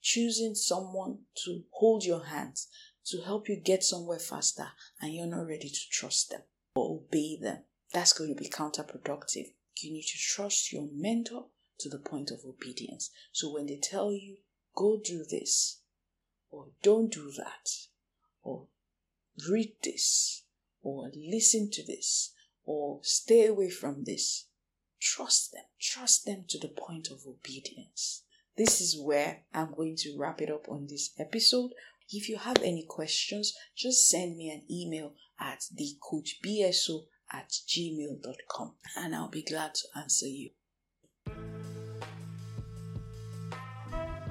choosing 0.01 0.55
someone 0.55 1.19
to 1.45 1.63
hold 1.71 2.03
your 2.03 2.25
hands 2.25 2.67
to 3.05 3.21
help 3.21 3.47
you 3.47 3.55
get 3.55 3.83
somewhere 3.83 4.19
faster 4.19 4.67
and 5.01 5.13
you're 5.13 5.27
not 5.27 5.47
ready 5.47 5.69
to 5.69 5.89
trust 5.89 6.29
them 6.29 6.41
or 6.75 6.97
obey 6.97 7.37
them? 7.41 7.59
That's 7.93 8.13
going 8.13 8.35
to 8.35 8.41
be 8.41 8.49
counterproductive. 8.49 9.53
You 9.77 9.93
need 9.93 10.07
to 10.07 10.17
trust 10.17 10.73
your 10.73 10.89
mentor 10.91 11.45
to 11.81 11.89
the 11.89 11.99
point 11.99 12.31
of 12.31 12.39
obedience. 12.45 13.09
So 13.31 13.51
when 13.53 13.67
they 13.67 13.77
tell 13.81 14.11
you, 14.11 14.37
go 14.75 14.99
do 15.03 15.23
this, 15.29 15.79
or 16.49 16.67
don't 16.81 17.11
do 17.11 17.31
that, 17.37 17.69
or 18.43 18.67
read 19.49 19.73
this, 19.83 20.43
or 20.81 21.11
listen 21.15 21.69
to 21.71 21.85
this 21.85 22.33
or 22.65 22.99
stay 23.03 23.45
away 23.47 23.69
from 23.69 24.03
this. 24.03 24.45
Trust 24.99 25.51
them. 25.51 25.63
Trust 25.79 26.25
them 26.25 26.45
to 26.49 26.59
the 26.59 26.67
point 26.67 27.09
of 27.09 27.25
obedience. 27.27 28.23
This 28.57 28.81
is 28.81 28.99
where 28.99 29.43
I'm 29.53 29.73
going 29.73 29.95
to 29.97 30.15
wrap 30.17 30.41
it 30.41 30.51
up 30.51 30.69
on 30.69 30.87
this 30.87 31.11
episode. 31.19 31.71
If 32.09 32.29
you 32.29 32.37
have 32.37 32.57
any 32.57 32.85
questions, 32.87 33.53
just 33.75 34.09
send 34.09 34.37
me 34.37 34.49
an 34.49 34.63
email 34.69 35.13
at 35.39 35.63
thecoachbso 35.75 37.05
at 37.31 37.49
gmail.com 37.49 38.73
and 38.97 39.15
I'll 39.15 39.29
be 39.29 39.43
glad 39.43 39.73
to 39.75 39.87
answer 39.97 40.27
you. 40.27 40.51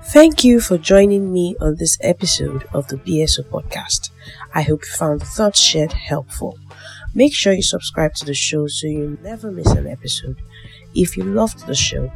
Thank 0.02 0.45
you 0.45 0.61
for 0.61 0.78
joining 0.78 1.30
me 1.33 1.57
on 1.61 1.76
this 1.76 1.99
episode 2.00 2.64
of 2.73 2.88
the 2.88 2.97
BSO 2.97 3.44
podcast. 3.44 4.11
I 4.55 4.62
hope 4.62 4.83
you 4.85 4.92
found 4.92 5.20
the 5.20 5.27
thoughts 5.27 5.61
shared 5.61 5.92
helpful. 5.92 6.59
Make 7.14 7.35
sure 7.35 7.53
you 7.53 7.62
subscribe 7.62 8.14
to 8.14 8.24
the 8.24 8.35
show 8.35 8.66
so 8.66 8.87
you 8.87 9.18
never 9.22 9.51
miss 9.51 9.70
an 9.72 9.87
episode. 9.87 10.40
If 10.94 11.16
you 11.16 11.24
loved 11.24 11.66
the 11.66 11.74
show, 11.74 12.11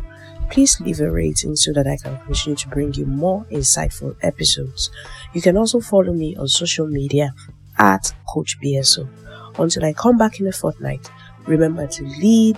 please 0.51 0.81
leave 0.81 1.01
a 1.01 1.11
rating 1.11 1.57
so 1.57 1.73
that 1.75 1.87
I 1.87 1.99
can 1.99 2.19
continue 2.25 2.57
to 2.57 2.69
bring 2.69 2.95
you 2.95 3.05
more 3.05 3.45
insightful 3.51 4.17
episodes. 4.23 4.91
You 5.35 5.43
can 5.43 5.57
also 5.57 5.81
follow 5.81 6.13
me 6.13 6.35
on 6.37 6.49
social 6.49 6.87
media 6.87 7.35
at 7.79 8.13
Coach 8.27 8.59
BSO. 8.61 9.07
Until 9.59 9.85
I 9.85 9.93
come 9.93 10.17
back 10.17 10.41
in 10.41 10.47
a 10.47 10.53
fortnight, 10.53 11.11
remember 11.47 11.87
to 11.87 12.03
lead, 12.03 12.57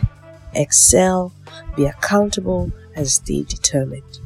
excel, 0.54 1.32
be 1.74 1.84
accountable, 1.84 2.70
and 2.94 3.06
stay 3.08 3.42
determined. 3.42 4.20